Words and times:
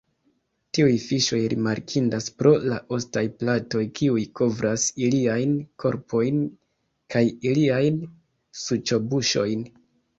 Tiuj 0.77 0.93
fiŝoj 1.01 1.41
rimarkindas 1.53 2.29
pro 2.39 2.53
la 2.71 2.79
ostaj 2.97 3.23
platoj 3.45 3.83
kiuj 4.01 4.25
kovras 4.41 4.89
iliajn 5.05 5.55
korpojn 5.85 6.45
kaj 7.17 7.27
iliajn 7.55 8.05
suĉobuŝojn. 8.67 9.69